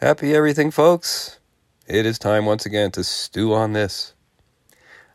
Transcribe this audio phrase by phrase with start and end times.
[0.00, 1.38] Happy everything, folks.
[1.86, 4.12] It is time once again to stew on this.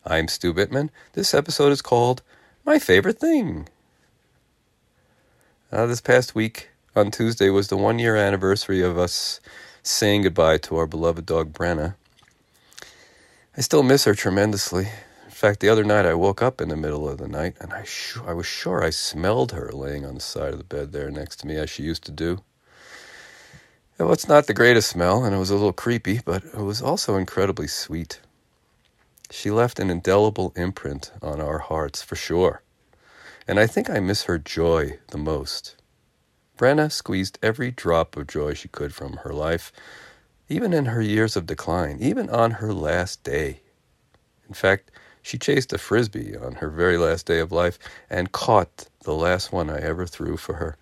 [0.06, 0.90] I'm Stu Bittman.
[1.14, 2.24] This episode is called
[2.66, 3.68] My Favorite Thing.
[5.70, 9.42] Uh, this past week, on Tuesday, was the one year anniversary of us
[9.84, 11.96] saying goodbye to our beloved dog, Brenna.
[13.58, 14.88] I still miss her tremendously.
[15.26, 17.74] In fact, the other night I woke up in the middle of the night and
[17.74, 20.94] I, sh- I was sure I smelled her laying on the side of the bed
[20.94, 22.40] there next to me as she used to do.
[24.00, 26.82] Well, it's not the greatest smell, and it was a little creepy, but it was
[26.82, 28.22] also incredibly sweet.
[29.30, 32.64] She left an indelible imprint on our hearts, for sure.
[33.48, 35.76] And I think I miss her joy the most.
[36.58, 39.72] Brenna squeezed every drop of joy she could from her life,
[40.50, 43.62] even in her years of decline, even on her last day.
[44.48, 44.92] In fact,
[45.22, 49.54] she chased a frisbee on her very last day of life and caught the last
[49.54, 50.79] one I ever threw for her.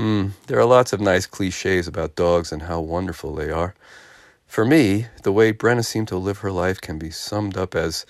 [0.00, 3.74] Hmm, there are lots of nice cliches about dogs and how wonderful they are.
[4.46, 8.06] For me, the way Brenna seemed to live her life can be summed up as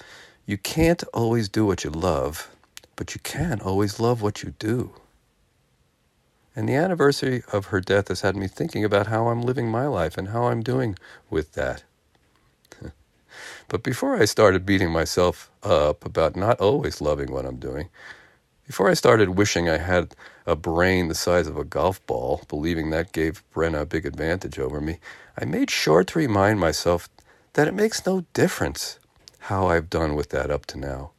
[0.47, 2.49] you can't always do what you love,
[2.95, 4.93] but you can always love what you do.
[6.55, 9.89] And the anniversary of her death has had me thinking about how I'm living my
[9.89, 10.95] life and how I'm doing
[11.29, 11.83] with that.
[13.69, 17.89] but before I started beating myself up about not always loving what I'm doing,
[18.71, 20.15] before I started wishing I had
[20.47, 24.61] a brain the size of a golf ball, believing that gave Brenna a big advantage
[24.61, 25.01] over me,
[25.37, 27.09] I made sure to remind myself
[27.55, 29.01] that it makes no difference
[29.41, 31.11] how I've done with that up to now.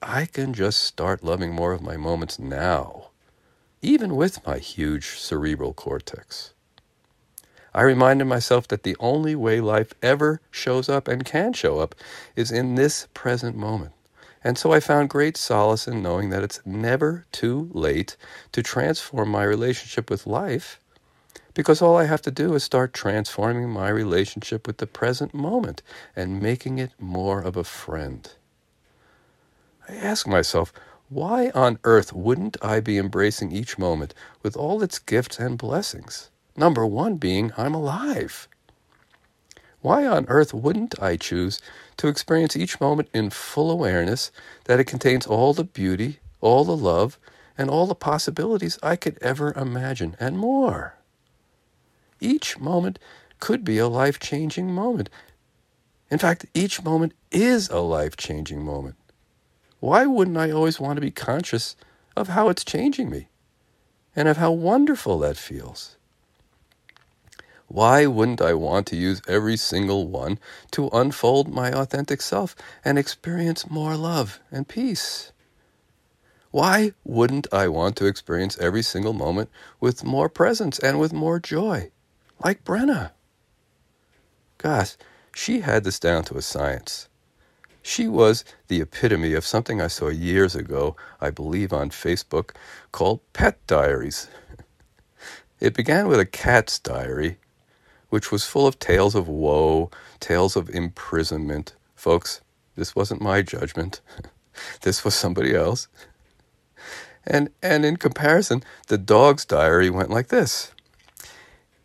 [0.00, 3.10] I can just start loving more of my moments now,
[3.82, 6.54] even with my huge cerebral cortex.
[7.74, 11.94] I reminded myself that the only way life ever shows up and can show up
[12.34, 13.92] is in this present moment.
[14.44, 18.16] And so I found great solace in knowing that it's never too late
[18.52, 20.78] to transform my relationship with life
[21.54, 25.82] because all I have to do is start transforming my relationship with the present moment
[26.14, 28.28] and making it more of a friend.
[29.88, 30.72] I ask myself,
[31.08, 36.30] why on earth wouldn't I be embracing each moment with all its gifts and blessings?
[36.56, 38.48] Number one being I'm alive.
[39.84, 41.60] Why on earth wouldn't I choose
[41.98, 44.32] to experience each moment in full awareness
[44.64, 47.18] that it contains all the beauty, all the love,
[47.58, 50.94] and all the possibilities I could ever imagine, and more?
[52.18, 52.98] Each moment
[53.40, 55.10] could be a life changing moment.
[56.10, 58.96] In fact, each moment is a life changing moment.
[59.80, 61.76] Why wouldn't I always want to be conscious
[62.16, 63.28] of how it's changing me
[64.16, 65.98] and of how wonderful that feels?
[67.74, 70.38] Why wouldn't I want to use every single one
[70.70, 72.54] to unfold my authentic self
[72.84, 75.32] and experience more love and peace?
[76.52, 81.40] Why wouldn't I want to experience every single moment with more presence and with more
[81.40, 81.90] joy,
[82.44, 83.10] like Brenna?
[84.58, 84.96] Gosh,
[85.34, 87.08] she had this down to a science.
[87.82, 92.50] She was the epitome of something I saw years ago, I believe on Facebook,
[92.92, 94.28] called Pet Diaries.
[95.60, 97.38] It began with a cat's diary
[98.14, 101.74] which was full of tales of woe, tales of imprisonment.
[101.96, 102.42] Folks,
[102.76, 104.00] this wasn't my judgment.
[104.82, 105.88] this was somebody else.
[107.26, 110.70] And, and in comparison, the dog's diary went like this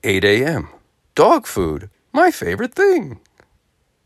[0.04, 0.70] 8 a.m.
[1.16, 3.20] Dog food, my favorite thing.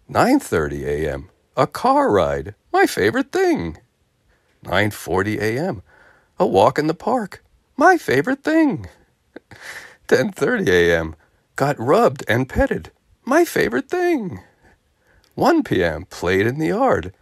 [0.09, 1.29] 9:30 a.m.
[1.57, 3.79] A car ride, my favorite thing.
[4.63, 5.81] 9:40 a.m.
[6.39, 7.43] A walk in the park,
[7.75, 8.87] my favorite thing.
[10.07, 11.15] 10:30 a.m
[11.55, 12.91] got rubbed and petted.
[13.25, 14.41] My favorite thing.
[15.35, 16.05] 1 p.m.
[16.05, 17.13] played in the yard.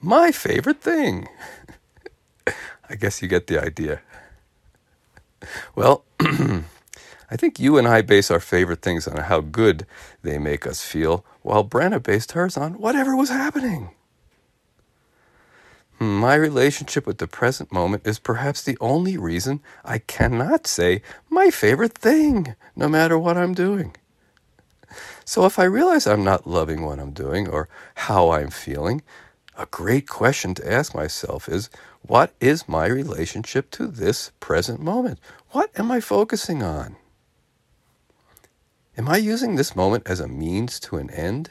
[0.00, 1.28] My favorite thing.
[2.90, 4.00] I guess you get the idea.
[5.74, 9.86] Well, I think you and I base our favorite things on how good
[10.22, 13.90] they make us feel, while Brenna based hers on whatever was happening.
[15.98, 21.50] My relationship with the present moment is perhaps the only reason I cannot say my
[21.50, 23.96] favorite thing, no matter what I'm doing.
[25.24, 29.02] So if I realize I'm not loving what I'm doing or how I'm feeling,
[29.56, 31.70] a great question to ask myself is
[32.02, 35.18] what is my relationship to this present moment?
[35.50, 36.96] What am I focusing on?
[38.98, 41.50] Am I using this moment as a means to an end?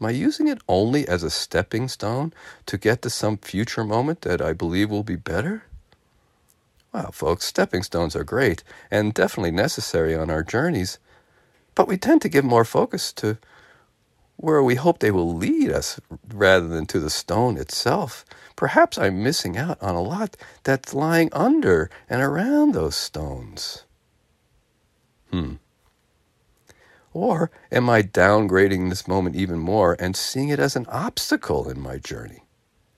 [0.00, 2.32] Am I using it only as a stepping stone
[2.66, 5.64] to get to some future moment that I believe will be better?
[6.92, 10.98] Well, folks, stepping stones are great and definitely necessary on our journeys,
[11.74, 13.38] but we tend to give more focus to
[14.36, 16.00] where we hope they will lead us
[16.32, 18.24] rather than to the stone itself.
[18.54, 23.84] Perhaps I'm missing out on a lot that's lying under and around those stones.
[25.32, 25.54] Hmm.
[27.12, 31.80] Or am I downgrading this moment even more and seeing it as an obstacle in
[31.80, 32.44] my journey,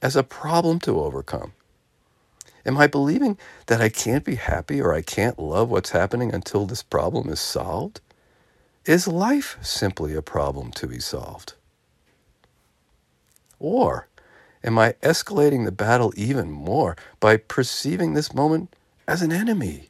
[0.03, 1.53] as a problem to overcome?
[2.67, 6.67] Am I believing that I can't be happy or I can't love what's happening until
[6.67, 8.01] this problem is solved?
[8.85, 11.55] Is life simply a problem to be solved?
[13.59, 14.09] Or
[14.65, 18.75] am I escalating the battle even more by perceiving this moment
[19.07, 19.90] as an enemy?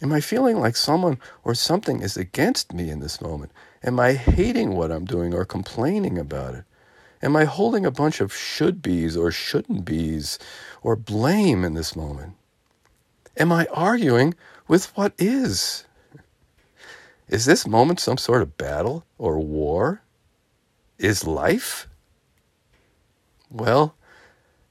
[0.00, 3.50] Am I feeling like someone or something is against me in this moment?
[3.82, 6.64] Am I hating what I'm doing or complaining about it?
[7.20, 10.38] Am I holding a bunch of should be's or shouldn't be's
[10.82, 12.34] or blame in this moment?
[13.36, 14.34] Am I arguing
[14.68, 15.84] with what is?
[17.28, 20.02] Is this moment some sort of battle or war?
[20.98, 21.88] Is life?
[23.50, 23.94] Well,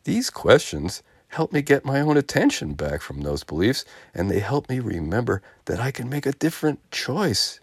[0.06, 4.70] these questions help me get my own attention back from those beliefs, and they help
[4.70, 7.60] me remember that I can make a different choice.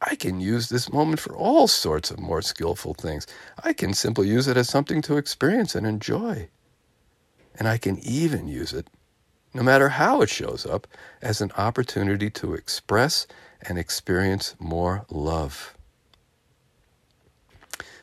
[0.00, 3.26] I can use this moment for all sorts of more skillful things.
[3.62, 6.48] I can simply use it as something to experience and enjoy.
[7.54, 8.88] And I can even use it,
[9.52, 10.86] no matter how it shows up,
[11.20, 13.26] as an opportunity to express
[13.68, 15.76] and experience more love.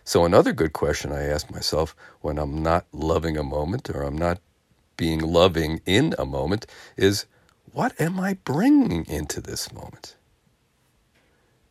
[0.08, 4.18] So, another good question I ask myself when I'm not loving a moment or I'm
[4.18, 4.40] not
[4.96, 6.66] being loving in a moment
[6.96, 7.26] is
[7.74, 10.16] what am I bringing into this moment?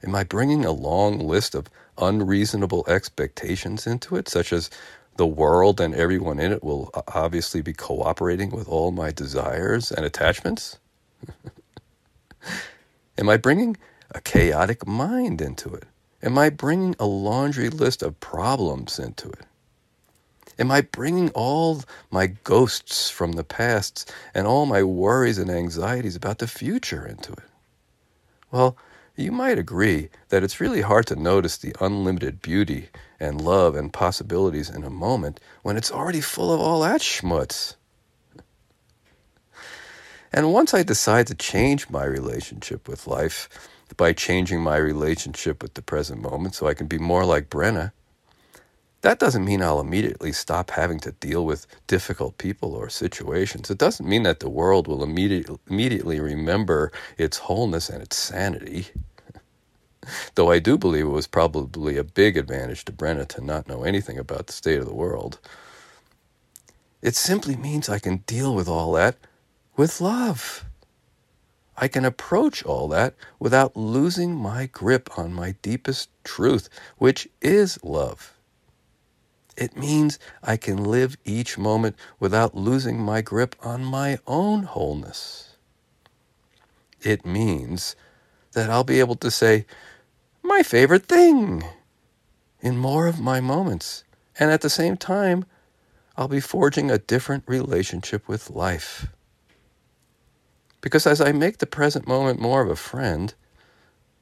[0.05, 4.69] Am I bringing a long list of unreasonable expectations into it, such as
[5.17, 10.05] the world and everyone in it will obviously be cooperating with all my desires and
[10.05, 10.79] attachments?
[13.17, 13.79] Am I bringing
[14.11, 15.85] a chaotic mind into it?
[16.23, 19.45] Am I bringing a laundry list of problems into it?
[20.59, 26.17] Am I bringing all my ghosts from the past and all my worries and anxieties
[26.17, 27.45] about the future into it?
[28.51, 28.77] Well,
[29.17, 32.89] you might agree that it's really hard to notice the unlimited beauty
[33.21, 37.77] and love and possibilities in a moment when it's already full of all that schmutz.
[40.33, 43.49] And once I decide to change my relationship with life,
[43.97, 47.93] by changing my relationship with the present moment so I can be more like Brenna,
[49.03, 53.71] that doesn't mean I'll immediately stop having to deal with difficult people or situations.
[53.71, 58.89] It doesn't mean that the world will immediately immediately remember its wholeness and its sanity.
[60.35, 63.85] Though I do believe it was probably a big advantage to Brenna to not know
[63.85, 65.39] anything about the state of the world.
[67.03, 69.17] It simply means I can deal with all that
[69.77, 70.65] with love.
[71.77, 77.83] I can approach all that without losing my grip on my deepest truth, which is
[77.85, 78.35] love.
[79.57, 85.57] It means I can live each moment without losing my grip on my own wholeness.
[87.03, 87.97] It means
[88.53, 89.67] that I'll be able to say,
[90.43, 91.65] my favorite thing,
[92.61, 94.05] in more of my moments.
[94.39, 95.45] And at the same time,
[96.17, 99.07] I'll be forging a different relationship with life.
[100.87, 103.35] Because as I make the present moment more of a friend,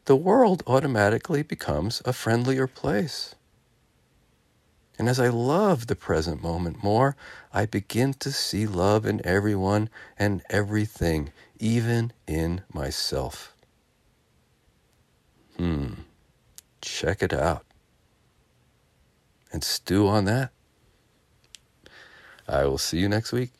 [0.07, 3.35] the world automatically becomes a friendlier place.
[4.99, 7.17] And as I love the present moment more,
[7.53, 13.55] I begin to see love in everyone and everything, even in myself.
[15.59, 15.89] Hmm.
[16.81, 17.67] Check it out.
[19.53, 20.51] And stew on that.
[22.49, 23.51] I will see you next week.